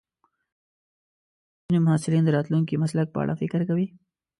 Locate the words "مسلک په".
2.83-3.19